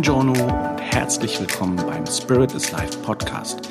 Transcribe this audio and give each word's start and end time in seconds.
Buongiorno 0.00 0.32
und 0.32 0.80
herzlich 0.80 1.38
willkommen 1.40 1.76
beim 1.76 2.06
Spirit 2.06 2.54
is 2.54 2.72
Life 2.72 2.96
Podcast, 3.00 3.68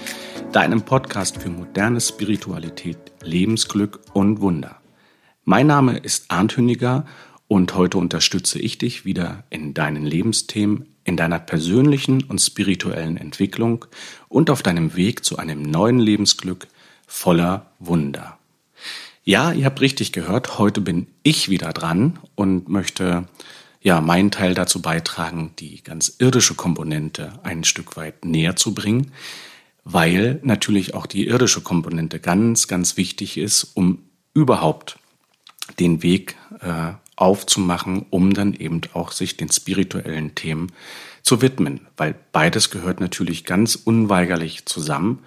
deinem 0.52 0.84
Podcast 0.84 1.42
für 1.42 1.50
moderne 1.50 2.00
Spiritualität, 2.00 3.00
Lebensglück 3.24 4.00
und 4.14 4.40
Wunder. 4.40 4.80
Mein 5.44 5.66
Name 5.66 5.98
ist 5.98 6.26
Arndt 6.28 6.56
Hündiger 6.56 7.08
und 7.48 7.74
heute 7.74 7.98
unterstütze 7.98 8.60
ich 8.60 8.78
dich 8.78 9.06
wieder 9.06 9.44
in 9.50 9.74
deinen 9.74 10.06
Lebensthemen, 10.06 10.96
in 11.04 11.18
deiner 11.18 11.40
persönlichen 11.40 12.22
und 12.26 12.38
spirituellen 12.38 13.18
Entwicklung 13.18 13.86
und 14.28 14.52
auf 14.52 14.62
deinem 14.62 14.96
Weg 14.96 15.26
zu 15.26 15.38
einem 15.38 15.64
neuen 15.64 15.98
Lebensglück 15.98 16.68
voller 17.08 17.72
Wunder. 17.80 18.38
Ja, 19.24 19.52
ihr 19.52 19.66
habt 19.66 19.82
richtig 19.82 20.12
gehört, 20.12 20.60
heute 20.60 20.82
bin 20.82 21.08
ich 21.24 21.50
wieder 21.50 21.74
dran 21.74 22.20
und 22.36 22.70
möchte 22.70 23.28
ja 23.82 24.02
meinen 24.02 24.32
Teil 24.32 24.54
dazu 24.54 24.82
beitragen, 24.82 25.54
die 25.60 25.84
ganz 25.84 26.16
irdische 26.20 26.56
Komponente 26.56 27.40
ein 27.44 27.64
Stück 27.64 27.96
weit 27.98 28.26
näher 28.26 28.56
zu 28.56 28.74
bringen, 28.74 29.12
weil 29.84 30.40
natürlich 30.44 30.94
auch 30.94 31.06
die 31.06 31.28
irdische 31.28 31.62
Komponente 31.62 32.20
ganz, 32.20 32.68
ganz 32.68 32.98
wichtig 32.98 33.38
ist, 33.38 33.64
um 33.76 34.04
überhaupt 34.34 35.00
den 35.80 36.04
Weg 36.04 36.36
äh, 36.62 36.94
aufzumachen, 37.16 38.06
um 38.10 38.34
dann 38.34 38.54
eben 38.54 38.82
auch 38.94 39.12
sich 39.12 39.38
den 39.38 39.52
spirituellen 39.52 40.36
Themen 40.36 40.72
zu 41.22 41.42
widmen, 41.42 41.88
weil 41.98 42.16
beides 42.32 42.70
gehört 42.70 43.00
natürlich 43.00 43.46
ganz 43.46 43.76
unweigerlich 43.76 44.66
zusammen. 44.66 45.20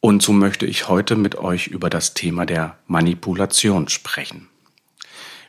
Und 0.00 0.22
so 0.22 0.32
möchte 0.32 0.64
ich 0.64 0.88
heute 0.88 1.16
mit 1.16 1.36
euch 1.36 1.66
über 1.66 1.90
das 1.90 2.14
Thema 2.14 2.46
der 2.46 2.78
Manipulation 2.86 3.88
sprechen. 3.88 4.48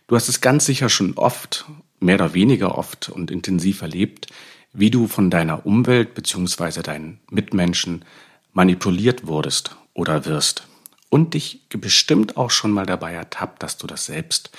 Du 0.07 0.15
hast 0.15 0.27
es 0.27 0.41
ganz 0.41 0.65
sicher 0.65 0.89
schon 0.89 1.13
oft, 1.13 1.65
mehr 1.99 2.15
oder 2.15 2.33
weniger 2.33 2.77
oft 2.77 3.09
und 3.09 3.31
intensiv 3.31 3.81
erlebt, 3.81 4.27
wie 4.73 4.91
du 4.91 5.07
von 5.07 5.29
deiner 5.29 5.65
Umwelt 5.65 6.13
bzw. 6.13 6.81
deinen 6.81 7.19
Mitmenschen 7.29 8.05
manipuliert 8.53 9.27
wurdest 9.27 9.75
oder 9.93 10.25
wirst 10.25 10.67
und 11.09 11.33
dich 11.33 11.67
bestimmt 11.69 12.37
auch 12.37 12.51
schon 12.51 12.71
mal 12.71 12.85
dabei 12.85 13.13
ertappt, 13.13 13.63
dass 13.63 13.77
du 13.77 13.87
das 13.87 14.05
selbst 14.05 14.51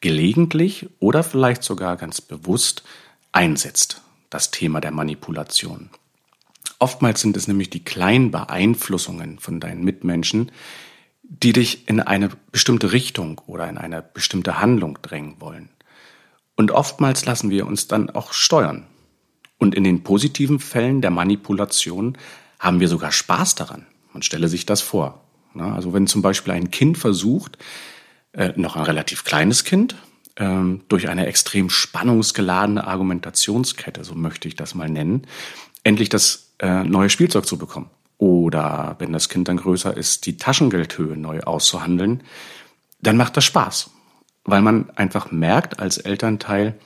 gelegentlich 0.00 0.88
oder 1.00 1.22
vielleicht 1.22 1.62
sogar 1.62 1.96
ganz 1.96 2.20
bewusst 2.20 2.84
einsetzt, 3.32 4.02
das 4.30 4.50
Thema 4.50 4.80
der 4.80 4.92
Manipulation. 4.92 5.90
Oftmals 6.78 7.20
sind 7.20 7.36
es 7.36 7.48
nämlich 7.48 7.70
die 7.70 7.84
kleinen 7.84 8.30
Beeinflussungen 8.30 9.38
von 9.38 9.60
deinen 9.60 9.82
Mitmenschen, 9.82 10.52
die 11.22 11.52
dich 11.52 11.88
in 11.88 12.00
eine 12.00 12.30
bestimmte 12.52 12.92
Richtung 12.92 13.40
oder 13.46 13.68
in 13.68 13.78
eine 13.78 14.02
bestimmte 14.02 14.60
Handlung 14.60 14.98
drängen 15.02 15.40
wollen. 15.40 15.70
Und 16.56 16.70
oftmals 16.70 17.24
lassen 17.26 17.50
wir 17.50 17.66
uns 17.66 17.86
dann 17.86 18.10
auch 18.10 18.32
steuern. 18.32 18.86
Und 19.58 19.74
in 19.74 19.84
den 19.84 20.02
positiven 20.02 20.58
Fällen 20.58 21.00
der 21.00 21.10
Manipulation 21.10 22.18
haben 22.58 22.80
wir 22.80 22.88
sogar 22.88 23.12
Spaß 23.12 23.54
daran. 23.54 23.86
Man 24.12 24.22
stelle 24.22 24.48
sich 24.48 24.66
das 24.66 24.80
vor. 24.80 25.22
Also 25.54 25.92
wenn 25.92 26.06
zum 26.06 26.22
Beispiel 26.22 26.52
ein 26.52 26.70
Kind 26.70 26.98
versucht, 26.98 27.58
äh, 28.32 28.52
noch 28.56 28.76
ein 28.76 28.82
relativ 28.82 29.24
kleines 29.24 29.64
Kind, 29.64 29.96
ähm, 30.36 30.82
durch 30.88 31.08
eine 31.08 31.26
extrem 31.26 31.70
spannungsgeladene 31.70 32.86
Argumentationskette, 32.86 34.04
so 34.04 34.14
möchte 34.14 34.48
ich 34.48 34.56
das 34.56 34.74
mal 34.74 34.90
nennen, 34.90 35.26
endlich 35.82 36.08
das 36.10 36.52
äh, 36.58 36.84
neue 36.84 37.08
Spielzeug 37.10 37.46
zu 37.46 37.56
bekommen. 37.56 37.90
Oder 38.18 38.96
wenn 38.98 39.12
das 39.12 39.28
Kind 39.28 39.48
dann 39.48 39.58
größer 39.58 39.96
ist, 39.96 40.26
die 40.26 40.36
Taschengeldhöhe 40.36 41.16
neu 41.16 41.40
auszuhandeln, 41.40 42.22
dann 43.00 43.16
macht 43.16 43.36
das 43.36 43.44
Spaß. 43.44 43.90
Weil 44.46 44.62
man 44.62 44.90
einfach 44.90 45.30
merkt 45.30 45.80
als 45.80 45.98
Elternteil, 45.98 46.78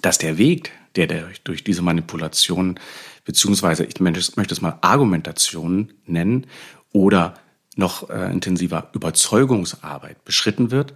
dass 0.00 0.18
der 0.18 0.38
Weg, 0.38 0.72
der, 0.94 1.08
durch 1.42 1.64
diese 1.64 1.82
Manipulation, 1.82 2.78
beziehungsweise 3.24 3.84
ich 3.84 3.98
möchte 3.98 4.20
es 4.20 4.60
mal 4.60 4.78
Argumentation 4.82 5.92
nennen, 6.06 6.46
oder 6.92 7.34
noch 7.76 8.10
äh, 8.10 8.30
intensiver 8.30 8.90
Überzeugungsarbeit 8.92 10.24
beschritten 10.24 10.70
wird, 10.70 10.92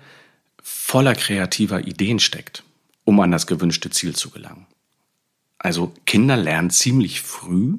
voller 0.63 1.15
kreativer 1.15 1.87
Ideen 1.87 2.19
steckt, 2.19 2.65
um 3.05 3.19
an 3.21 3.31
das 3.31 3.47
gewünschte 3.47 3.89
Ziel 3.91 4.15
zu 4.15 4.31
gelangen. 4.31 4.67
Also 5.59 5.95
Kinder 6.05 6.37
lernen 6.37 6.71
ziemlich 6.71 7.23
früh, 7.23 7.79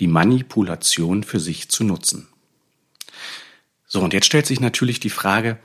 die 0.00 0.08
Manipulation 0.08 1.22
für 1.22 1.38
sich 1.38 1.68
zu 1.68 1.84
nutzen. 1.84 2.26
So, 3.86 4.00
und 4.00 4.12
jetzt 4.12 4.26
stellt 4.26 4.46
sich 4.46 4.58
natürlich 4.58 4.98
die 4.98 5.10
Frage, 5.10 5.58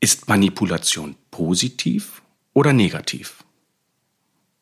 ist 0.00 0.28
Manipulation 0.28 1.16
positiv 1.30 2.22
oder 2.52 2.72
negativ? 2.72 3.44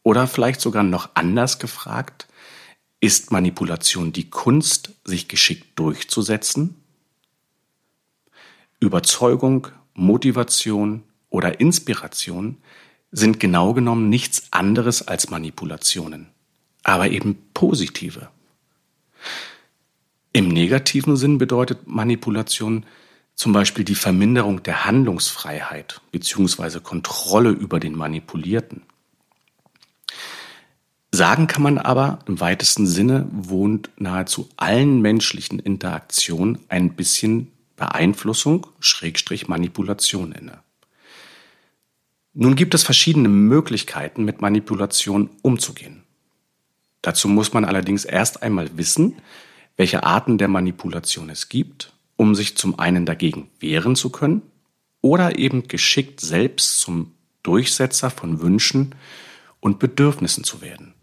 Oder 0.03 0.27
vielleicht 0.27 0.61
sogar 0.61 0.83
noch 0.83 1.11
anders 1.15 1.59
gefragt, 1.59 2.29
ist 3.01 3.33
Manipulation 3.33 4.13
die 4.13 4.31
Kunst, 4.31 4.93
sich 5.05 5.29
geschickt 5.29 5.79
durchzusetzen 5.79 6.77
Überzeugung, 8.81 9.69
Motivation 9.95 11.03
oder 11.31 11.61
Inspiration 11.61 12.59
sind 13.11 13.41
genau 13.41 13.73
genommen 13.73 14.11
nichts 14.11 14.49
anderes 14.51 15.07
als 15.07 15.31
Manipulationen, 15.31 16.29
aber 16.83 17.11
eben 17.11 17.39
positive. 17.55 18.29
Im 20.33 20.49
negativen 20.49 21.17
Sinn 21.17 21.39
bedeutet 21.39 21.87
Manipulation 21.87 22.85
zum 23.37 23.53
Beispiel 23.53 23.85
die 23.85 23.95
Verminderung 23.95 24.63
der 24.63 24.87
Handlungsfreiheit 24.87 26.01
bzw. 26.11 26.81
Kontrolle 26.81 27.51
über 27.51 27.79
den 27.79 27.95
Manipulierten. 27.95 28.83
Sagen 31.13 31.47
kann 31.47 31.63
man 31.63 31.79
aber, 31.79 32.19
im 32.27 32.41
weitesten 32.41 32.87
Sinne 32.87 33.27
wohnt 33.31 33.91
nahezu 33.97 34.49
allen 34.57 35.01
menschlichen 35.01 35.59
Interaktionen 35.59 36.59
ein 36.69 36.95
bisschen 36.95 37.53
Beeinflussung, 37.77 38.67
Schrägstrich 38.81 39.49
Manipulation 39.49 40.33
inne. 40.33 40.59
Nun 42.33 42.55
gibt 42.55 42.75
es 42.75 42.83
verschiedene 42.83 43.29
Möglichkeiten, 43.29 44.25
mit 44.25 44.41
Manipulation 44.41 45.31
umzugehen. 45.43 46.03
Dazu 47.03 47.29
muss 47.29 47.53
man 47.53 47.65
allerdings 47.65 48.05
erst 48.05 48.43
einmal 48.43 48.77
wissen, 48.77 49.17
welche 49.77 50.05
Arten 50.05 50.37
der 50.39 50.49
Manipulation 50.49 51.31
es 51.31 51.49
gibt, 51.49 51.93
um 52.17 52.35
sich 52.35 52.57
zum 52.57 52.79
einen 52.79 53.07
dagegen 53.07 53.51
wehren 53.61 53.97
zu 53.97 54.11
können 54.11 54.43
oder 55.01 55.39
eben 55.39 55.69
geschickt 55.69 56.21
selbst 56.21 56.81
zum 56.81 57.13
Durchsetzer 57.43 58.11
von 58.11 58.41
Wünschen 58.41 58.95
und 59.61 59.79
Bedürfnissen 59.79 60.45
zu 60.45 60.61
werden. 60.61 60.95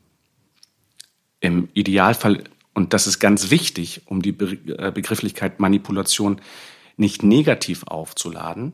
Im 1.40 1.70
Idealfall 1.74 2.44
und 2.74 2.94
das 2.94 3.08
ist 3.08 3.20
ganz 3.20 3.52
wichtig, 3.52 4.02
um 4.06 4.22
die 4.22 4.32
äh, 4.32 4.92
Begrifflichkeit 4.92 5.60
Manipulation 5.60 6.42
nicht 6.98 7.24
negativ 7.24 7.84
aufzuladen, 7.84 8.74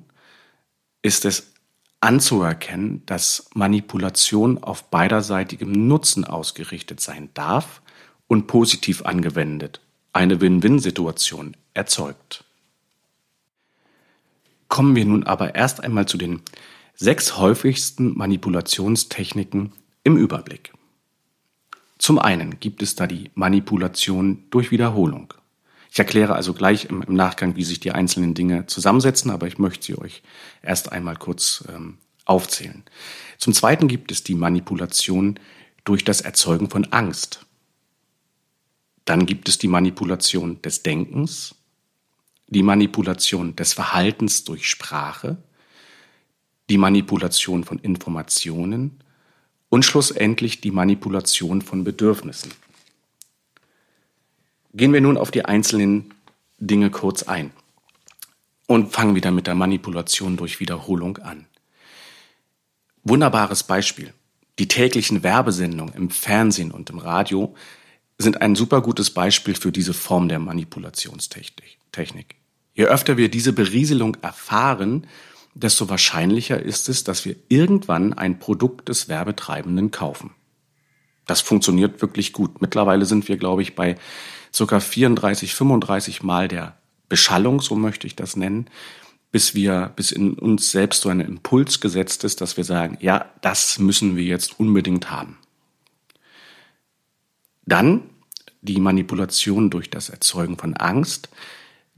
ist 1.02 1.26
es 1.26 1.54
anzuerkennen, 2.02 3.04
dass 3.06 3.50
Manipulation 3.54 4.58
auf 4.58 4.90
beiderseitigem 4.90 5.88
Nutzen 5.88 6.24
ausgerichtet 6.24 7.02
sein 7.02 7.30
darf 7.34 7.82
und 8.28 8.48
positiv 8.48 9.04
angewendet 9.04 9.82
eine 10.14 10.42
Win-Win-Situation 10.42 11.56
erzeugt. 11.80 12.44
Kommen 14.68 14.96
wir 14.96 15.06
nun 15.06 15.24
aber 15.24 15.56
erst 15.56 15.82
einmal 15.82 16.08
zu 16.08 16.18
den 16.18 16.42
sechs 16.94 17.38
häufigsten 17.38 18.16
Manipulationstechniken 18.18 19.72
im 20.04 20.18
Überblick. 20.18 20.74
Zum 21.98 22.20
einen 22.20 22.60
gibt 22.60 22.84
es 22.84 22.96
da 22.96 23.08
die 23.08 23.32
Manipulation 23.34 24.44
durch 24.52 24.72
Wiederholung. 24.72 25.34
Ich 25.92 25.98
erkläre 25.98 26.36
also 26.36 26.54
gleich 26.54 26.86
im, 26.86 27.04
Nachgang, 27.08 27.56
wie 27.56 27.64
sich 27.64 27.80
die 27.80 27.94
einzelnen 27.94 28.34
Dinge 28.36 28.68
zusammensetzen, 28.68 29.32
aber 29.32 29.48
ich 29.48 29.58
möchte 29.58 29.86
sie 29.86 29.98
euch 29.98 30.22
erst 30.62 30.92
einmal 30.92 31.16
kurz 31.16 31.64
ähm, 31.68 31.98
aufzählen. 32.26 32.84
Zum 33.38 33.54
Zweiten 33.54 33.88
gibt 33.88 34.12
es 34.12 34.24
die 34.24 34.36
Manipulation 34.36 35.40
durch 35.86 36.04
das 36.04 36.22
Erzeugen 36.22 36.70
von 36.70 36.86
Angst. 36.92 37.46
Dann 39.06 39.26
gibt 39.26 39.50
es 39.50 39.58
die 39.58 39.68
Manipulation 39.68 40.62
des 40.62 40.84
Denkens, 40.84 41.56
die 42.50 42.64
Manipulation 42.64 43.56
des 43.56 43.74
Verhaltens 43.74 44.44
durch 44.44 44.68
Sprache, 44.68 45.38
die 46.70 46.78
Manipulation 46.78 47.64
von 47.64 47.80
Informationen 47.80 49.00
und 49.70 49.86
schlussendlich 49.86 50.62
die 50.62 50.72
Manipulation 50.72 51.62
von 51.62 51.84
Bedürfnissen. 51.84 52.52
Gehen 54.74 54.94
wir 54.94 55.02
nun 55.02 55.18
auf 55.18 55.32
die 55.32 55.46
einzelnen 55.46 56.14
Dinge 56.60 56.90
kurz 56.90 57.24
ein 57.24 57.52
und 58.68 58.94
fangen 58.94 59.16
wieder 59.16 59.32
mit 59.32 59.48
der 59.48 59.56
Manipulation 59.56 60.38
durch 60.38 60.60
Wiederholung 60.60 61.18
an. 61.18 61.46
Wunderbares 63.04 63.64
Beispiel. 63.64 64.14
Die 64.60 64.68
täglichen 64.68 65.24
Werbesendungen 65.24 65.94
im 65.94 66.10
Fernsehen 66.10 66.72
und 66.72 66.90
im 66.90 67.00
Radio 67.00 67.56
sind 68.18 68.42
ein 68.42 68.56
super 68.56 68.82
gutes 68.82 69.12
Beispiel 69.12 69.56
für 69.56 69.72
diese 69.72 69.94
Form 69.94 70.28
der 70.28 70.40
Manipulationstechnik. 70.40 72.39
Je 72.74 72.86
öfter 72.86 73.18
wir 73.18 73.30
diese 73.30 73.54
Berieselung 73.54 74.18
erfahren, 74.22 75.08
desto 75.54 75.90
wahrscheinlicher 75.90 76.62
ist 76.62 76.90
es, 76.90 77.04
dass 77.04 77.26
wir 77.26 77.36
irgendwann 77.50 78.14
ein 78.14 78.40
Produkt 78.40 78.90
des 78.90 79.10
Werbetreibenden 79.10 79.92
kaufen. 79.92 80.32
Das 81.26 81.42
funktioniert 81.42 82.02
wirklich 82.02 82.34
gut. 82.34 82.62
Mittlerweile 82.62 83.06
sind 83.06 83.28
wir, 83.28 83.38
glaube 83.38 83.62
ich, 83.62 83.76
bei 83.76 83.98
circa 84.54 84.80
34, 84.80 85.54
35 85.54 86.24
Mal 86.24 86.48
der 86.48 86.78
Beschallung, 87.08 87.62
so 87.62 87.76
möchte 87.76 88.08
ich 88.08 88.16
das 88.16 88.36
nennen, 88.36 88.68
bis 89.32 89.54
wir, 89.54 89.92
bis 89.96 90.12
in 90.12 90.34
uns 90.34 90.72
selbst 90.72 91.02
so 91.02 91.10
ein 91.10 91.20
Impuls 91.20 91.82
gesetzt 91.82 92.24
ist, 92.24 92.42
dass 92.42 92.58
wir 92.58 92.64
sagen, 92.64 92.98
ja, 93.00 93.26
das 93.42 93.80
müssen 93.80 94.16
wir 94.16 94.24
jetzt 94.24 94.60
unbedingt 94.60 95.12
haben. 95.12 95.38
Dann 97.66 98.10
die 98.62 98.80
Manipulation 98.80 99.70
durch 99.70 99.90
das 99.90 100.10
Erzeugen 100.10 100.58
von 100.58 100.76
Angst. 100.76 101.30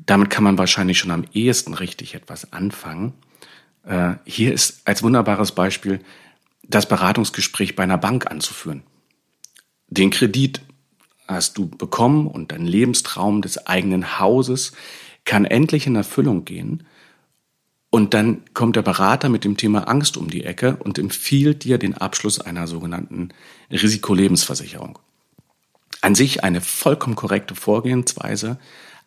Damit 0.05 0.29
kann 0.29 0.43
man 0.43 0.57
wahrscheinlich 0.57 0.99
schon 0.99 1.11
am 1.11 1.25
ehesten 1.33 1.73
richtig 1.73 2.15
etwas 2.15 2.53
anfangen. 2.53 3.13
Äh, 3.83 4.13
hier 4.25 4.53
ist 4.53 4.81
als 4.85 5.03
wunderbares 5.03 5.51
Beispiel 5.53 5.99
das 6.63 6.87
Beratungsgespräch 6.87 7.75
bei 7.75 7.83
einer 7.83 7.97
Bank 7.97 8.29
anzuführen. 8.29 8.83
Den 9.87 10.09
Kredit 10.09 10.61
hast 11.27 11.57
du 11.57 11.67
bekommen 11.67 12.27
und 12.27 12.51
dein 12.51 12.65
Lebenstraum 12.65 13.41
des 13.41 13.67
eigenen 13.67 14.19
Hauses 14.19 14.73
kann 15.25 15.45
endlich 15.45 15.87
in 15.87 15.95
Erfüllung 15.95 16.45
gehen. 16.45 16.83
Und 17.89 18.13
dann 18.13 18.43
kommt 18.53 18.77
der 18.77 18.83
Berater 18.83 19.27
mit 19.27 19.43
dem 19.43 19.57
Thema 19.57 19.87
Angst 19.87 20.15
um 20.15 20.29
die 20.29 20.45
Ecke 20.45 20.77
und 20.77 20.97
empfiehlt 20.97 21.65
dir 21.65 21.77
den 21.77 21.95
Abschluss 21.97 22.39
einer 22.39 22.67
sogenannten 22.67 23.29
Risikolebensversicherung. 23.69 24.97
An 25.99 26.15
sich 26.15 26.43
eine 26.43 26.61
vollkommen 26.61 27.15
korrekte 27.15 27.53
Vorgehensweise, 27.53 28.57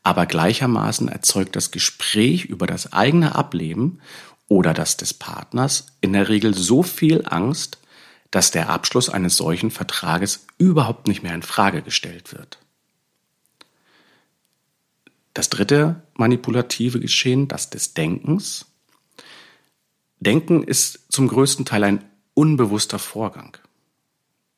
aber 0.05 0.27
gleichermaßen 0.27 1.09
erzeugt 1.09 1.57
das 1.57 1.71
Gespräch 1.71 2.45
über 2.45 2.67
das 2.67 2.93
eigene 2.93 3.35
Ableben 3.35 4.01
oder 4.47 4.75
das 4.75 4.97
des 4.97 5.15
Partners 5.15 5.87
in 6.03 6.13
der 6.13 6.29
Regel 6.29 6.55
so 6.55 6.83
viel 6.83 7.25
Angst, 7.27 7.79
dass 8.31 8.51
der 8.51 8.69
Abschluss 8.69 9.09
eines 9.09 9.37
solchen 9.37 9.71
Vertrages 9.71 10.47
überhaupt 10.59 11.09
nicht 11.09 11.23
mehr 11.23 11.35
in 11.35 11.43
Frage 11.43 11.83
gestellt 11.83 12.33
wird. 12.33 12.59
Das 15.33 15.49
dritte 15.49 16.03
manipulative 16.15 17.01
Geschehen, 17.01 17.49
das 17.49 17.71
des 17.71 17.95
Denkens. 17.95 18.67
Denken 20.21 20.63
ist 20.63 21.13
zum 21.13 21.29
größten 21.29 21.65
Teil 21.65 21.83
ein 21.83 22.05
unbewusster 22.35 22.99
Vorgang. 22.99 23.57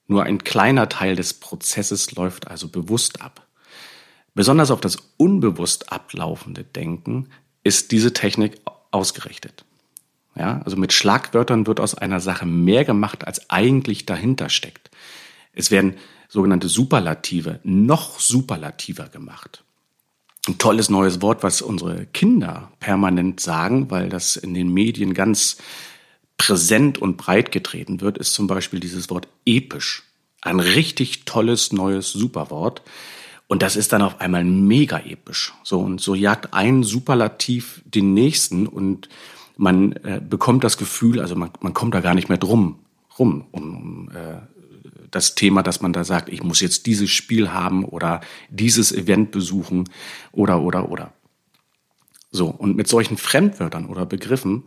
Nur 0.08 0.24
ein 0.24 0.42
kleiner 0.42 0.88
Teil 0.88 1.16
des 1.16 1.34
Prozesses 1.34 2.12
läuft 2.12 2.48
also 2.48 2.68
bewusst 2.68 3.20
ab. 3.22 3.45
Besonders 4.36 4.70
auf 4.70 4.82
das 4.82 4.98
unbewusst 5.16 5.90
ablaufende 5.90 6.62
Denken 6.62 7.30
ist 7.64 7.90
diese 7.90 8.12
Technik 8.12 8.60
ausgerichtet. 8.90 9.64
Ja, 10.36 10.60
also 10.62 10.76
mit 10.76 10.92
Schlagwörtern 10.92 11.66
wird 11.66 11.80
aus 11.80 11.94
einer 11.94 12.20
Sache 12.20 12.44
mehr 12.44 12.84
gemacht, 12.84 13.26
als 13.26 13.48
eigentlich 13.48 14.04
dahinter 14.04 14.50
steckt. 14.50 14.90
Es 15.54 15.70
werden 15.70 15.94
sogenannte 16.28 16.68
Superlative 16.68 17.60
noch 17.64 18.20
superlativer 18.20 19.08
gemacht. 19.08 19.64
Ein 20.46 20.58
tolles 20.58 20.90
neues 20.90 21.22
Wort, 21.22 21.42
was 21.42 21.62
unsere 21.62 22.04
Kinder 22.04 22.70
permanent 22.78 23.40
sagen, 23.40 23.90
weil 23.90 24.10
das 24.10 24.36
in 24.36 24.52
den 24.52 24.70
Medien 24.70 25.14
ganz 25.14 25.56
präsent 26.36 26.98
und 26.98 27.16
breit 27.16 27.52
getreten 27.52 28.02
wird, 28.02 28.18
ist 28.18 28.34
zum 28.34 28.48
Beispiel 28.48 28.80
dieses 28.80 29.08
Wort 29.08 29.28
episch. 29.46 30.02
Ein 30.42 30.60
richtig 30.60 31.24
tolles 31.24 31.72
neues 31.72 32.12
Superwort. 32.12 32.82
Und 33.48 33.62
das 33.62 33.76
ist 33.76 33.92
dann 33.92 34.02
auf 34.02 34.20
einmal 34.20 34.44
mega 34.44 34.98
episch. 34.98 35.54
So, 35.62 35.80
und 35.80 36.00
so 36.00 36.14
jagt 36.14 36.52
ein 36.52 36.82
Superlativ 36.82 37.82
den 37.84 38.12
nächsten 38.14 38.66
und 38.66 39.08
man 39.56 39.92
äh, 39.92 40.20
bekommt 40.20 40.64
das 40.64 40.76
Gefühl, 40.76 41.20
also 41.20 41.36
man, 41.36 41.50
man 41.60 41.72
kommt 41.72 41.94
da 41.94 42.00
gar 42.00 42.14
nicht 42.14 42.28
mehr 42.28 42.38
drum 42.38 42.80
rum, 43.18 43.46
um, 43.50 43.72
um 43.72 44.10
äh, 44.10 44.40
das 45.10 45.34
Thema, 45.34 45.62
dass 45.62 45.80
man 45.80 45.92
da 45.92 46.04
sagt, 46.04 46.28
ich 46.28 46.42
muss 46.42 46.60
jetzt 46.60 46.86
dieses 46.86 47.10
Spiel 47.10 47.52
haben 47.52 47.84
oder 47.84 48.20
dieses 48.50 48.92
Event 48.92 49.30
besuchen 49.30 49.88
oder 50.32 50.60
oder 50.60 50.90
oder. 50.90 51.12
So, 52.30 52.48
und 52.48 52.76
mit 52.76 52.88
solchen 52.88 53.16
Fremdwörtern 53.16 53.86
oder 53.86 54.04
Begriffen, 54.04 54.64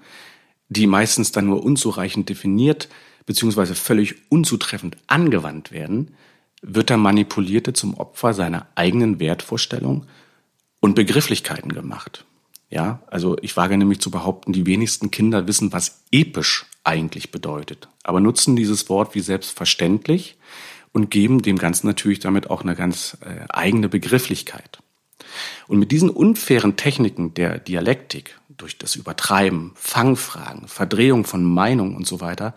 die 0.69 0.87
meistens 0.87 1.31
dann 1.31 1.45
nur 1.45 1.63
unzureichend 1.63 2.29
definiert 2.29 2.89
beziehungsweise 3.25 3.75
völlig 3.75 4.31
unzutreffend 4.31 4.97
angewandt 5.05 5.71
werden, 5.71 6.15
wird 6.61 6.89
der 6.89 6.97
Manipulierte 6.97 7.73
zum 7.73 7.95
Opfer 7.95 8.33
seiner 8.33 8.67
eigenen 8.75 9.19
Wertvorstellung 9.19 10.05
und 10.79 10.95
Begrifflichkeiten 10.95 11.73
gemacht. 11.73 12.25
Ja, 12.69 13.01
also 13.07 13.37
ich 13.41 13.57
wage 13.57 13.77
nämlich 13.77 13.99
zu 13.99 14.11
behaupten, 14.11 14.53
die 14.53 14.65
wenigsten 14.65 15.09
Kinder 15.09 15.47
wissen, 15.47 15.73
was 15.73 16.03
episch 16.11 16.65
eigentlich 16.83 17.31
bedeutet, 17.31 17.89
aber 18.03 18.19
nutzen 18.19 18.55
dieses 18.55 18.89
Wort 18.89 19.15
wie 19.15 19.21
selbstverständlich 19.21 20.37
und 20.91 21.09
geben 21.09 21.41
dem 21.41 21.57
Ganzen 21.57 21.87
natürlich 21.87 22.19
damit 22.19 22.49
auch 22.49 22.61
eine 22.61 22.75
ganz 22.75 23.17
äh, 23.21 23.45
eigene 23.49 23.89
Begrifflichkeit. 23.89 24.79
Und 25.67 25.79
mit 25.79 25.91
diesen 25.91 26.09
unfairen 26.09 26.75
Techniken 26.75 27.33
der 27.33 27.59
Dialektik, 27.59 28.39
durch 28.49 28.77
das 28.77 28.95
Übertreiben, 28.95 29.71
Fangfragen, 29.75 30.67
Verdrehung 30.67 31.23
von 31.23 31.43
Meinung 31.43 31.95
und 31.95 32.05
so 32.05 32.19
weiter, 32.19 32.53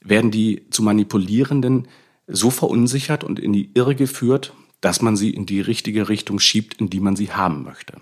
werden 0.00 0.30
die 0.30 0.68
zu 0.70 0.82
Manipulierenden 0.82 1.88
so 2.26 2.50
verunsichert 2.50 3.24
und 3.24 3.38
in 3.38 3.52
die 3.52 3.70
Irre 3.74 3.94
geführt, 3.94 4.54
dass 4.80 5.02
man 5.02 5.16
sie 5.16 5.30
in 5.30 5.46
die 5.46 5.60
richtige 5.60 6.08
Richtung 6.08 6.38
schiebt, 6.38 6.80
in 6.80 6.90
die 6.90 7.00
man 7.00 7.16
sie 7.16 7.32
haben 7.32 7.64
möchte 7.64 8.00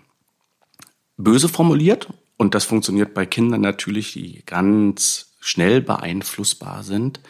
böse 1.17 1.49
formuliert. 1.49 2.09
Und 2.37 2.55
das 2.55 2.65
funktioniert 2.65 3.15
bei 3.15 3.27
Kindern 3.27 3.61
natürlich, 3.61 4.13
die 4.13 4.43
ganz 4.47 5.35
schnell 5.41 5.81
beeinflussbar 5.81 6.83
sind, 6.83 7.21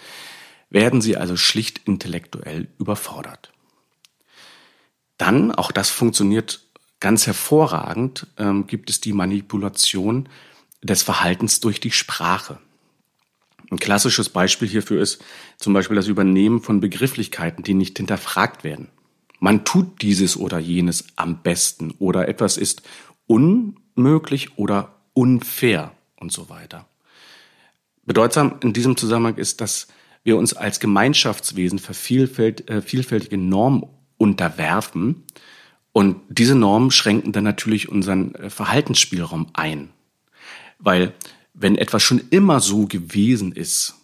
werden 0.70 1.00
sie 1.00 1.16
also 1.16 1.36
schlicht 1.36 1.82
intellektuell 1.84 2.68
überfordert. 2.78 3.52
Dann, 5.18 5.52
auch 5.52 5.70
das 5.70 5.90
funktioniert 5.90 6.62
ganz 6.98 7.26
hervorragend, 7.26 8.26
ähm, 8.38 8.66
gibt 8.66 8.90
es 8.90 9.00
die 9.00 9.12
Manipulation 9.12 10.28
des 10.82 11.02
Verhaltens 11.02 11.60
durch 11.60 11.78
die 11.80 11.90
Sprache. 11.90 12.58
Ein 13.72 13.78
klassisches 13.78 14.28
Beispiel 14.28 14.68
hierfür 14.68 15.00
ist 15.00 15.24
zum 15.56 15.72
Beispiel 15.72 15.96
das 15.96 16.06
Übernehmen 16.06 16.60
von 16.60 16.80
Begrifflichkeiten, 16.80 17.64
die 17.64 17.72
nicht 17.72 17.96
hinterfragt 17.96 18.64
werden. 18.64 18.88
Man 19.40 19.64
tut 19.64 20.02
dieses 20.02 20.36
oder 20.36 20.58
jenes 20.58 21.06
am 21.16 21.42
besten 21.42 21.92
oder 21.98 22.28
etwas 22.28 22.58
ist 22.58 22.82
unmöglich 23.26 24.58
oder 24.58 24.94
unfair 25.14 25.92
und 26.20 26.30
so 26.32 26.50
weiter. 26.50 26.86
Bedeutsam 28.04 28.56
in 28.62 28.74
diesem 28.74 28.98
Zusammenhang 28.98 29.38
ist, 29.38 29.62
dass 29.62 29.88
wir 30.22 30.36
uns 30.36 30.52
als 30.52 30.78
Gemeinschaftswesen 30.78 31.78
für 31.78 31.94
äh, 31.94 32.82
vielfältige 32.82 33.38
Normen 33.38 33.84
unterwerfen 34.18 35.24
und 35.92 36.20
diese 36.28 36.56
Normen 36.56 36.90
schränken 36.90 37.32
dann 37.32 37.44
natürlich 37.44 37.88
unseren 37.88 38.34
äh, 38.34 38.50
Verhaltensspielraum 38.50 39.46
ein. 39.54 39.88
Weil 40.78 41.14
wenn 41.54 41.76
etwas 41.76 42.02
schon 42.02 42.22
immer 42.30 42.60
so 42.60 42.86
gewesen 42.86 43.52
ist, 43.52 43.94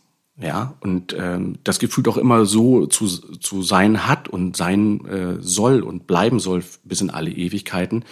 ja, 0.40 0.74
und 0.80 1.16
ähm, 1.18 1.58
das 1.64 1.80
Gefühl 1.80 2.04
doch 2.04 2.16
immer 2.16 2.46
so 2.46 2.86
zu, 2.86 3.08
zu 3.08 3.62
sein 3.62 4.06
hat 4.06 4.28
und 4.28 4.56
sein 4.56 5.04
äh, 5.06 5.36
soll 5.40 5.82
und 5.82 6.06
bleiben 6.06 6.38
soll 6.38 6.62
bis 6.84 7.00
in 7.00 7.10
alle 7.10 7.30
Ewigkeiten, 7.30 8.04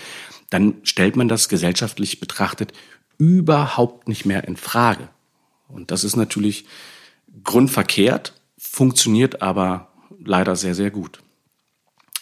dann 0.50 0.75
stellt 0.83 1.14
man 1.14 1.28
das 1.28 1.49
gesellschaftlich 1.49 2.19
betrachtet 2.19 2.73
überhaupt 3.19 4.09
nicht 4.09 4.26
mehr 4.26 4.45
in 4.45 4.57
Frage. 4.57 5.09
Und 5.69 5.90
das 5.90 6.02
ist 6.02 6.16
natürlich 6.16 6.66
grundverkehrt, 7.45 8.33
funktioniert 8.59 9.40
aber 9.43 9.93
leider 10.25 10.57
sehr, 10.57 10.75
sehr 10.75 10.90
gut. 10.90 11.21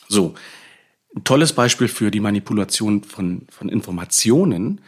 So, 0.09 0.35
ein 1.17 1.25
tolles 1.25 1.53
Beispiel 1.53 1.89
für 1.89 2.11
die 2.11 2.21
Manipulation 2.21 3.05
von, 3.05 3.47
von 3.49 3.69
Informationen. 3.69 4.81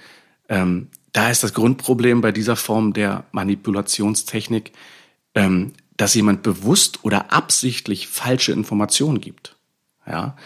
Ähm, 0.48 0.88
da 1.16 1.30
ist 1.30 1.42
das 1.42 1.54
Grundproblem 1.54 2.20
bei 2.20 2.30
dieser 2.30 2.56
Form 2.56 2.92
der 2.92 3.24
Manipulationstechnik, 3.32 4.72
ähm, 5.34 5.72
dass 5.96 6.14
jemand 6.14 6.42
bewusst 6.42 7.04
oder 7.04 7.32
absichtlich 7.32 8.06
falsche 8.06 8.52
Informationen 8.52 9.22
gibt. 9.22 9.56
Ja, 10.06 10.36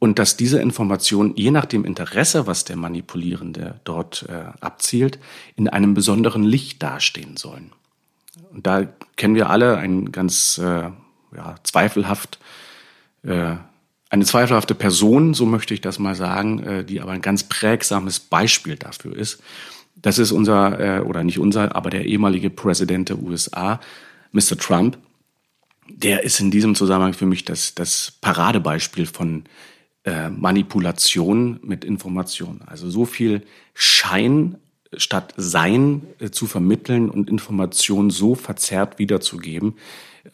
und 0.00 0.18
dass 0.18 0.36
diese 0.36 0.60
Informationen 0.60 1.36
je 1.36 1.52
nach 1.52 1.64
dem 1.64 1.84
Interesse, 1.84 2.48
was 2.48 2.64
der 2.64 2.74
Manipulierende 2.74 3.80
dort 3.84 4.26
äh, 4.28 4.50
abzielt, 4.60 5.20
in 5.54 5.68
einem 5.68 5.94
besonderen 5.94 6.42
Licht 6.42 6.82
dastehen 6.82 7.36
sollen. 7.36 7.72
Und 8.52 8.66
da 8.66 8.84
kennen 9.14 9.36
wir 9.36 9.48
alle 9.48 9.78
ein 9.78 10.10
ganz 10.10 10.58
äh, 10.58 10.90
ja, 11.36 11.54
zweifelhaft, 11.62 12.40
äh, 13.22 13.54
eine 14.10 14.24
zweifelhafte 14.24 14.74
Person, 14.74 15.34
so 15.34 15.46
möchte 15.46 15.72
ich 15.72 15.80
das 15.80 16.00
mal 16.00 16.16
sagen, 16.16 16.62
äh, 16.64 16.84
die 16.84 17.00
aber 17.00 17.12
ein 17.12 17.22
ganz 17.22 17.44
prägsames 17.44 18.18
Beispiel 18.18 18.76
dafür 18.76 19.16
ist. 19.16 19.40
Das 20.06 20.20
ist 20.20 20.30
unser, 20.30 20.78
äh, 20.78 21.00
oder 21.00 21.24
nicht 21.24 21.40
unser, 21.40 21.74
aber 21.74 21.90
der 21.90 22.04
ehemalige 22.04 22.48
Präsident 22.48 23.08
der 23.08 23.20
USA, 23.20 23.80
Mr. 24.30 24.56
Trump. 24.56 24.98
Der 25.88 26.22
ist 26.22 26.38
in 26.38 26.52
diesem 26.52 26.76
Zusammenhang 26.76 27.12
für 27.12 27.26
mich 27.26 27.44
das, 27.44 27.74
das 27.74 28.12
Paradebeispiel 28.20 29.06
von 29.06 29.46
äh, 30.04 30.28
Manipulation 30.28 31.58
mit 31.60 31.84
Information. 31.84 32.60
Also 32.66 32.88
so 32.88 33.04
viel 33.04 33.42
Schein 33.74 34.58
statt 34.96 35.34
Sein 35.36 36.02
äh, 36.20 36.30
zu 36.30 36.46
vermitteln 36.46 37.10
und 37.10 37.28
Informationen 37.28 38.10
so 38.10 38.36
verzerrt 38.36 39.00
wiederzugeben, 39.00 39.74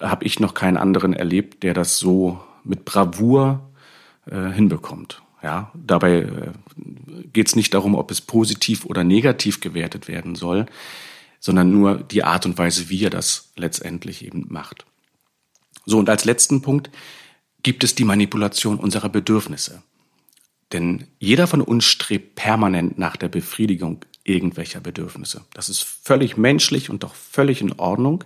habe 0.01 0.27
ich 0.27 0.39
noch 0.39 0.53
keinen 0.53 0.77
anderen 0.77 1.15
erlebt, 1.15 1.63
der 1.63 1.73
das 1.73 1.97
so 1.97 2.43
mit 2.63 2.85
Bravour 2.85 3.71
äh, 4.31 4.51
hinbekommt. 4.51 5.22
Ja, 5.43 5.73
dabei 5.75 6.21
äh, 6.21 6.53
geht 7.33 7.49
es 7.49 7.57
nicht 7.57 7.75
darum, 7.75 7.95
ob 7.95 8.11
es 8.11 8.21
positiv 8.21 8.85
oder 8.85 9.05
negativ 9.05 9.61
gewertet 9.61 10.07
werden 10.07 10.35
soll, 10.35 10.67
sondern 11.41 11.73
nur 11.73 11.97
die 11.97 12.23
Art 12.23 12.47
und 12.47 12.59
Weise, 12.59 12.89
wie 12.89 13.05
er 13.05 13.11
das 13.11 13.51
letztendlich 13.57 14.25
eben 14.25 14.47
macht. 14.49 14.85
So, 15.85 15.99
und 15.99 16.09
als 16.09 16.25
letzten 16.25 16.63
Punkt 16.63 16.91
gibt 17.63 17.83
es 17.83 17.95
die 17.95 18.05
Manipulation 18.05 18.79
unserer 18.79 19.09
Bedürfnisse. 19.09 19.83
Denn 20.73 21.09
jeder 21.19 21.47
von 21.47 21.61
uns 21.61 21.85
strebt 21.85 22.37
permanent 22.37 22.99
nach 22.99 23.17
der 23.17 23.29
Befriedigung 23.29 24.05
irgendwelcher 24.25 24.81
Bedürfnisse. 24.81 25.45
Das 25.53 25.69
ist 25.69 25.83
völlig 25.83 26.37
menschlich 26.37 26.89
und 26.89 27.03
doch 27.03 27.15
völlig 27.15 27.61
in 27.61 27.73
Ordnung. 27.73 28.25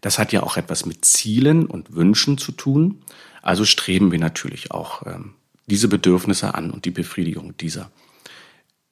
Das 0.00 0.18
hat 0.18 0.32
ja 0.32 0.42
auch 0.42 0.56
etwas 0.56 0.86
mit 0.86 1.04
Zielen 1.04 1.66
und 1.66 1.94
Wünschen 1.94 2.38
zu 2.38 2.52
tun. 2.52 3.02
Also 3.42 3.64
streben 3.64 4.10
wir 4.10 4.18
natürlich 4.18 4.70
auch 4.70 5.06
ähm, 5.06 5.34
diese 5.68 5.88
Bedürfnisse 5.88 6.54
an 6.54 6.70
und 6.70 6.84
die 6.84 6.90
Befriedigung 6.90 7.56
dieser. 7.56 7.90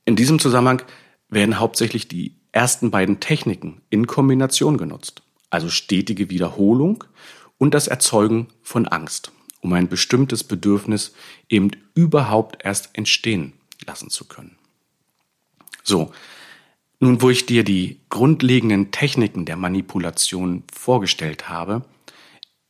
In 0.05 0.17
diesem 0.17 0.39
Zusammenhang 0.39 0.83
werden 1.29 1.59
hauptsächlich 1.59 2.09
die 2.09 2.37
ersten 2.53 2.91
beiden 2.91 3.21
Techniken 3.21 3.83
in 3.91 4.07
Kombination 4.07 4.79
genutzt. 4.79 5.23
Also 5.51 5.69
stetige 5.69 6.31
Wiederholung 6.31 7.05
und 7.59 7.75
das 7.75 7.89
Erzeugen 7.89 8.49
von 8.63 8.87
Angst, 8.89 9.33
um 9.61 9.73
ein 9.73 9.89
bestimmtes 9.89 10.45
Bedürfnis 10.45 11.13
eben 11.49 11.71
überhaupt 11.95 12.65
erst 12.65 12.91
entstehen 12.95 13.53
lassen 13.87 14.11
zu 14.11 14.27
können. 14.27 14.57
So, 15.83 16.13
nun 16.99 17.21
wo 17.21 17.31
ich 17.31 17.47
dir 17.47 17.63
die 17.63 18.01
grundlegenden 18.09 18.91
Techniken 18.91 19.45
der 19.45 19.57
Manipulation 19.57 20.65
vorgestellt 20.73 21.49
habe, 21.49 21.85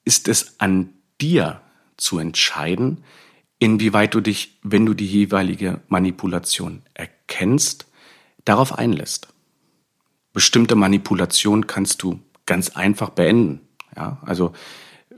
ist 0.04 0.28
es 0.28 0.58
an 0.58 0.92
dir 1.20 1.60
zu 1.96 2.18
entscheiden, 2.18 3.04
inwieweit 3.58 4.14
du 4.14 4.20
dich, 4.20 4.58
wenn 4.62 4.86
du 4.86 4.94
die 4.94 5.06
jeweilige 5.06 5.80
Manipulation 5.88 6.82
erkennst, 6.94 7.86
darauf 8.44 8.78
einlässt. 8.78 9.28
Bestimmte 10.32 10.74
Manipulation 10.74 11.66
kannst 11.66 12.02
du 12.02 12.20
ganz 12.44 12.70
einfach 12.70 13.10
beenden. 13.10 13.60
Ja, 13.96 14.18
also 14.24 14.52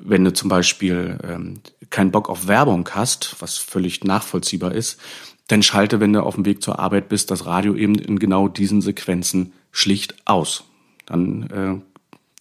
wenn 0.01 0.25
du 0.25 0.33
zum 0.33 0.49
Beispiel 0.49 1.19
ähm, 1.25 1.61
keinen 1.91 2.13
Bock 2.13 2.29
auf 2.29 2.47
Werbung 2.47 2.89
hast, 2.93 3.37
was 3.41 3.59
völlig 3.59 4.05
nachvollziehbar 4.05 4.73
ist, 4.73 5.01
dann 5.49 5.63
schalte, 5.63 5.99
wenn 5.99 6.13
du 6.13 6.23
auf 6.23 6.35
dem 6.35 6.47
Weg 6.47 6.63
zur 6.63 6.79
Arbeit 6.79 7.09
bist, 7.09 7.31
das 7.31 7.47
Radio 7.47 7.75
eben 7.75 7.97
in 7.97 8.19
genau 8.19 8.49
diesen 8.49 8.81
Sequenzen 8.81 9.53
schlicht 9.73 10.15
aus. 10.27 10.65
Dann 11.07 11.43
äh, 11.51 11.88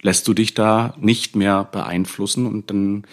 lässt 0.01 0.27
du 0.27 0.33
dich 0.33 0.53
da 0.53 0.93
nicht 0.99 1.35
mehr 1.35 1.63
beeinflussen 1.63 2.45
und 2.45 2.69
dann 2.69 3.05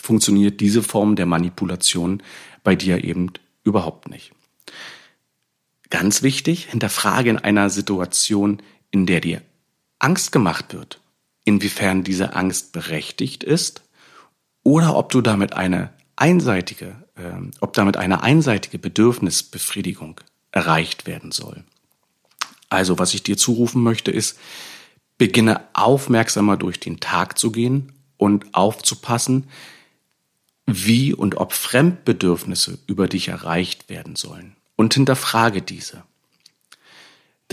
funktioniert 0.00 0.60
diese 0.60 0.82
Form 0.82 1.16
der 1.16 1.26
Manipulation 1.26 2.22
bei 2.64 2.74
dir 2.74 3.04
eben 3.04 3.32
überhaupt 3.64 4.10
nicht. 4.10 4.32
Ganz 5.90 6.22
wichtig, 6.22 6.66
hinterfrage 6.66 7.30
in 7.30 7.38
einer 7.38 7.70
Situation, 7.70 8.62
in 8.90 9.06
der 9.06 9.20
dir 9.20 9.42
Angst 9.98 10.32
gemacht 10.32 10.72
wird, 10.72 11.00
inwiefern 11.44 12.02
diese 12.02 12.34
Angst 12.34 12.72
berechtigt 12.72 13.44
ist 13.44 13.82
oder 14.64 14.96
ob 14.96 15.10
du 15.12 15.20
damit 15.20 15.52
eine 15.52 15.92
einseitige, 16.16 16.96
äh, 17.16 17.50
ob 17.60 17.72
damit 17.74 17.96
eine 17.96 18.22
einseitige 18.22 18.78
Bedürfnisbefriedigung 18.78 20.20
erreicht 20.50 21.06
werden 21.06 21.32
soll. 21.32 21.64
Also, 22.68 22.98
was 22.98 23.12
ich 23.12 23.22
dir 23.22 23.36
zurufen 23.36 23.82
möchte, 23.82 24.10
ist, 24.10 24.38
beginne 25.22 25.60
aufmerksamer 25.72 26.56
durch 26.56 26.80
den 26.80 26.98
Tag 26.98 27.38
zu 27.38 27.52
gehen 27.52 27.92
und 28.16 28.56
aufzupassen, 28.56 29.46
wie 30.66 31.14
und 31.14 31.36
ob 31.36 31.52
Fremdbedürfnisse 31.52 32.80
über 32.88 33.06
dich 33.06 33.28
erreicht 33.28 33.88
werden 33.88 34.16
sollen. 34.16 34.56
Und 34.74 34.94
hinterfrage 34.94 35.62
diese. 35.62 36.02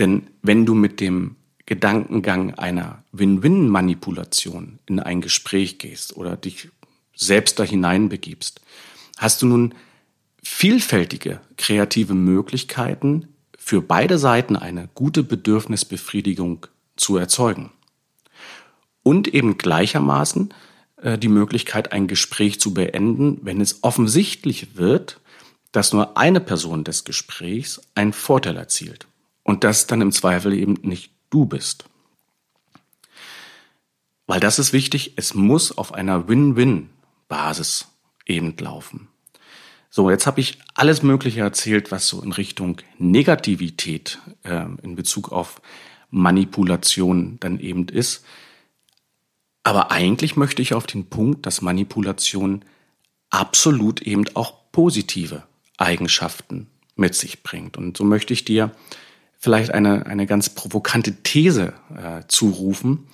Denn 0.00 0.26
wenn 0.42 0.66
du 0.66 0.74
mit 0.74 0.98
dem 0.98 1.36
Gedankengang 1.64 2.54
einer 2.54 3.04
Win-Win-Manipulation 3.12 4.80
in 4.86 4.98
ein 4.98 5.20
Gespräch 5.20 5.78
gehst 5.78 6.16
oder 6.16 6.36
dich 6.36 6.70
selbst 7.14 7.60
da 7.60 7.62
hineinbegibst, 7.62 8.62
hast 9.16 9.42
du 9.42 9.46
nun 9.46 9.76
vielfältige 10.42 11.40
kreative 11.56 12.14
Möglichkeiten, 12.14 13.28
für 13.56 13.80
beide 13.80 14.18
Seiten 14.18 14.56
eine 14.56 14.88
gute 14.92 15.22
Bedürfnisbefriedigung 15.22 16.66
zu 17.00 17.16
erzeugen. 17.16 17.72
Und 19.02 19.28
eben 19.28 19.58
gleichermaßen 19.58 20.52
äh, 20.96 21.18
die 21.18 21.28
Möglichkeit, 21.28 21.92
ein 21.92 22.06
Gespräch 22.06 22.60
zu 22.60 22.74
beenden, 22.74 23.40
wenn 23.42 23.60
es 23.60 23.82
offensichtlich 23.82 24.76
wird, 24.76 25.20
dass 25.72 25.92
nur 25.92 26.16
eine 26.16 26.40
Person 26.40 26.84
des 26.84 27.04
Gesprächs 27.04 27.80
einen 27.94 28.12
Vorteil 28.12 28.56
erzielt 28.56 29.06
und 29.42 29.64
das 29.64 29.86
dann 29.86 30.00
im 30.00 30.12
Zweifel 30.12 30.52
eben 30.52 30.74
nicht 30.82 31.12
du 31.30 31.46
bist. 31.46 31.84
Weil 34.26 34.40
das 34.40 34.58
ist 34.58 34.72
wichtig, 34.72 35.14
es 35.16 35.34
muss 35.34 35.76
auf 35.76 35.94
einer 35.94 36.28
Win-Win 36.28 36.90
Basis 37.28 37.88
eben 38.26 38.56
laufen. 38.58 39.08
So, 39.88 40.08
jetzt 40.08 40.26
habe 40.26 40.40
ich 40.40 40.58
alles 40.74 41.02
Mögliche 41.02 41.40
erzählt, 41.40 41.90
was 41.90 42.06
so 42.06 42.22
in 42.22 42.30
Richtung 42.30 42.76
Negativität 42.98 44.18
äh, 44.44 44.66
in 44.82 44.94
Bezug 44.94 45.32
auf 45.32 45.60
Manipulation 46.10 47.38
dann 47.40 47.60
eben 47.60 47.88
ist. 47.88 48.24
Aber 49.62 49.90
eigentlich 49.90 50.36
möchte 50.36 50.62
ich 50.62 50.74
auf 50.74 50.86
den 50.86 51.06
Punkt, 51.06 51.46
dass 51.46 51.62
Manipulation 51.62 52.64
absolut 53.30 54.02
eben 54.02 54.24
auch 54.34 54.54
positive 54.72 55.44
Eigenschaften 55.76 56.66
mit 56.96 57.14
sich 57.14 57.42
bringt. 57.42 57.76
Und 57.76 57.96
so 57.96 58.04
möchte 58.04 58.32
ich 58.32 58.44
dir 58.44 58.72
vielleicht 59.38 59.70
eine, 59.72 60.06
eine 60.06 60.26
ganz 60.26 60.50
provokante 60.50 61.22
These 61.22 61.72
äh, 61.96 62.22
zurufen 62.28 63.06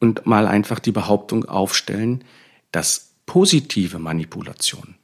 und 0.00 0.26
mal 0.26 0.46
einfach 0.46 0.78
die 0.78 0.92
Behauptung 0.92 1.44
aufstellen, 1.44 2.24
dass 2.72 3.12
positive 3.26 3.98
Manipulation 3.98 4.96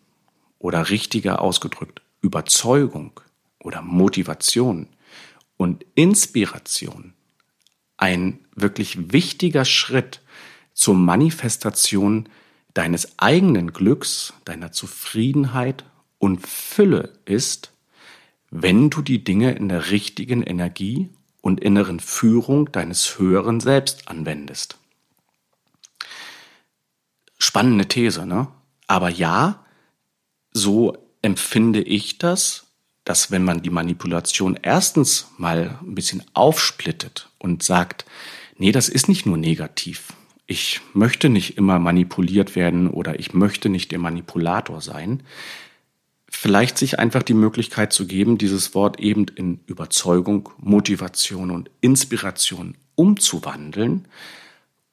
oder 0.58 0.90
richtiger 0.90 1.42
ausgedrückt 1.42 2.02
Überzeugung 2.20 3.20
oder 3.60 3.82
Motivation 3.82 4.88
und 5.56 5.84
Inspiration 5.94 7.14
ein 8.02 8.40
wirklich 8.56 9.12
wichtiger 9.12 9.64
Schritt 9.64 10.22
zur 10.74 10.96
Manifestation 10.96 12.28
deines 12.74 13.16
eigenen 13.20 13.72
Glücks, 13.72 14.34
deiner 14.44 14.72
Zufriedenheit 14.72 15.84
und 16.18 16.44
Fülle 16.44 17.12
ist, 17.26 17.70
wenn 18.50 18.90
du 18.90 19.02
die 19.02 19.22
Dinge 19.22 19.52
in 19.52 19.68
der 19.68 19.92
richtigen 19.92 20.42
Energie 20.42 21.10
und 21.42 21.60
inneren 21.60 22.00
Führung 22.00 22.72
deines 22.72 23.20
höheren 23.20 23.60
Selbst 23.60 24.08
anwendest. 24.08 24.78
Spannende 27.38 27.86
These, 27.86 28.26
ne? 28.26 28.48
Aber 28.88 29.10
ja, 29.10 29.64
so 30.50 30.98
empfinde 31.22 31.82
ich 31.82 32.18
das, 32.18 32.66
dass 33.12 33.30
wenn 33.30 33.44
man 33.44 33.60
die 33.60 33.68
Manipulation 33.68 34.58
erstens 34.62 35.26
mal 35.36 35.78
ein 35.82 35.94
bisschen 35.94 36.22
aufsplittet 36.32 37.28
und 37.38 37.62
sagt, 37.62 38.06
nee, 38.56 38.72
das 38.72 38.88
ist 38.88 39.06
nicht 39.06 39.26
nur 39.26 39.36
negativ. 39.36 40.14
Ich 40.46 40.80
möchte 40.94 41.28
nicht 41.28 41.58
immer 41.58 41.78
manipuliert 41.78 42.56
werden 42.56 42.88
oder 42.88 43.20
ich 43.20 43.34
möchte 43.34 43.68
nicht 43.68 43.92
der 43.92 43.98
Manipulator 43.98 44.80
sein. 44.80 45.24
Vielleicht 46.26 46.78
sich 46.78 46.98
einfach 46.98 47.22
die 47.22 47.34
Möglichkeit 47.34 47.92
zu 47.92 48.06
geben, 48.06 48.38
dieses 48.38 48.74
Wort 48.74 48.98
eben 48.98 49.26
in 49.34 49.60
Überzeugung, 49.66 50.48
Motivation 50.56 51.50
und 51.50 51.70
Inspiration 51.82 52.78
umzuwandeln, 52.94 54.08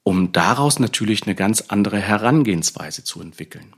um 0.02 0.30
daraus 0.32 0.78
natürlich 0.78 1.22
eine 1.22 1.34
ganz 1.34 1.62
andere 1.68 1.98
Herangehensweise 1.98 3.02
zu 3.02 3.22
entwickeln. 3.22 3.72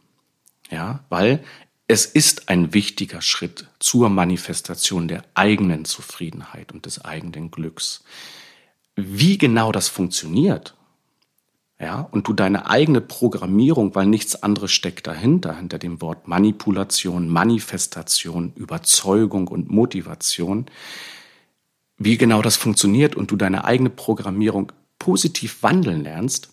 Ja, 0.68 1.04
weil 1.10 1.44
es 1.88 2.06
ist 2.06 2.48
ein 2.48 2.72
wichtiger 2.72 3.20
Schritt 3.20 3.66
zur 3.78 4.08
Manifestation 4.08 5.08
der 5.08 5.24
eigenen 5.34 5.84
Zufriedenheit 5.84 6.72
und 6.72 6.86
des 6.86 7.04
eigenen 7.04 7.50
Glücks. 7.50 8.04
Wie 8.96 9.38
genau 9.38 9.72
das 9.72 9.88
funktioniert, 9.88 10.74
ja, 11.82 12.08
und 12.12 12.28
du 12.28 12.32
deine 12.32 12.70
eigene 12.70 13.00
Programmierung, 13.00 13.96
weil 13.96 14.06
nichts 14.06 14.40
anderes 14.40 14.70
steckt 14.70 15.08
dahinter, 15.08 15.56
hinter 15.56 15.78
dem 15.78 16.00
Wort 16.00 16.28
Manipulation, 16.28 17.28
Manifestation, 17.28 18.52
Überzeugung 18.54 19.48
und 19.48 19.68
Motivation, 19.68 20.66
wie 21.98 22.16
genau 22.16 22.40
das 22.40 22.56
funktioniert 22.56 23.16
und 23.16 23.32
du 23.32 23.36
deine 23.36 23.64
eigene 23.64 23.90
Programmierung 23.90 24.70
positiv 25.00 25.64
wandeln 25.64 26.04
lernst, 26.04 26.51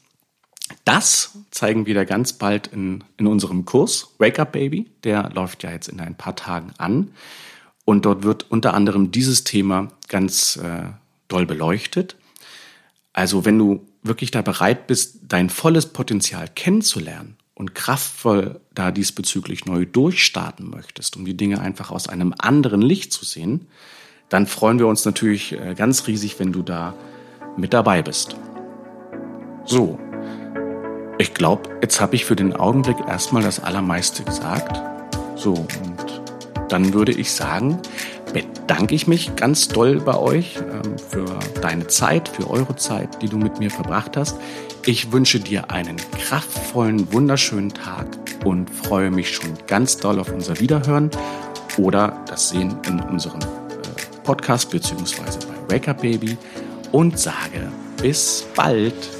das 0.85 1.37
zeigen 1.51 1.85
wir 1.85 1.95
da 1.95 2.03
ganz 2.03 2.33
bald 2.33 2.67
in, 2.67 3.03
in 3.17 3.27
unserem 3.27 3.65
Kurs 3.65 4.15
Wake 4.17 4.39
Up 4.39 4.51
Baby. 4.51 4.89
Der 5.03 5.29
läuft 5.33 5.63
ja 5.63 5.71
jetzt 5.71 5.87
in 5.87 5.99
ein 5.99 6.15
paar 6.15 6.35
Tagen 6.35 6.71
an. 6.77 7.11
Und 7.85 8.05
dort 8.05 8.23
wird 8.23 8.51
unter 8.51 8.73
anderem 8.73 9.11
dieses 9.11 9.43
Thema 9.43 9.87
ganz 10.07 10.57
äh, 10.57 10.89
doll 11.27 11.45
beleuchtet. 11.45 12.15
Also 13.13 13.45
wenn 13.45 13.57
du 13.57 13.87
wirklich 14.03 14.31
da 14.31 14.41
bereit 14.41 14.87
bist, 14.87 15.19
dein 15.23 15.49
volles 15.49 15.87
Potenzial 15.87 16.47
kennenzulernen 16.47 17.37
und 17.55 17.75
kraftvoll 17.75 18.61
da 18.73 18.91
diesbezüglich 18.91 19.65
neu 19.65 19.85
durchstarten 19.85 20.69
möchtest, 20.69 21.17
um 21.17 21.25
die 21.25 21.35
Dinge 21.35 21.59
einfach 21.59 21.91
aus 21.91 22.07
einem 22.07 22.33
anderen 22.37 22.81
Licht 22.81 23.11
zu 23.11 23.25
sehen, 23.25 23.67
dann 24.29 24.45
freuen 24.45 24.79
wir 24.79 24.87
uns 24.87 25.03
natürlich 25.05 25.53
äh, 25.53 25.73
ganz 25.75 26.07
riesig, 26.07 26.39
wenn 26.39 26.51
du 26.51 26.61
da 26.61 26.95
mit 27.57 27.73
dabei 27.73 28.01
bist. 28.01 28.35
So, 29.65 29.99
ich 31.19 31.33
glaube, 31.33 31.69
jetzt 31.81 31.99
habe 31.99 32.15
ich 32.15 32.23
für 32.23 32.35
den 32.35 32.55
Augenblick 32.55 32.95
erstmal 33.07 33.43
das 33.43 33.61
Allermeiste 33.61 34.23
gesagt. 34.23 34.81
So, 35.35 35.53
und 35.53 36.21
dann 36.69 36.93
würde 36.93 37.11
ich 37.11 37.33
sagen, 37.33 37.79
bedanke 38.31 38.95
ich 38.95 39.05
mich 39.05 39.35
ganz 39.35 39.67
doll 39.67 39.99
bei 39.99 40.15
euch 40.15 40.57
ähm, 40.57 40.97
für 40.97 41.25
deine 41.61 41.87
Zeit, 41.87 42.29
für 42.29 42.49
eure 42.49 42.75
Zeit, 42.77 43.21
die 43.21 43.27
du 43.27 43.37
mit 43.37 43.59
mir 43.59 43.69
verbracht 43.69 44.15
hast. 44.15 44.37
Ich 44.85 45.11
wünsche 45.11 45.41
dir 45.41 45.71
einen 45.71 45.97
kraftvollen, 46.17 47.11
wunderschönen 47.11 47.73
Tag 47.73 48.05
und 48.45 48.69
freue 48.69 49.11
mich 49.11 49.35
schon 49.35 49.53
ganz 49.67 49.97
doll 49.97 50.19
auf 50.19 50.31
unser 50.31 50.59
Wiederhören 50.61 51.11
oder 51.77 52.23
das 52.27 52.49
Sehen 52.49 52.77
in 52.87 53.01
unserem 53.01 53.41
äh, 53.41 54.23
Podcast 54.23 54.69
beziehungsweise 54.71 55.39
bei 55.39 55.75
Wake 55.75 55.89
Up 55.89 56.01
Baby 56.01 56.37
und 56.93 57.19
sage 57.19 57.71
bis 58.01 58.45
bald. 58.55 59.18